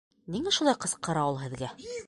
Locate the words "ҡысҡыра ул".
0.85-1.39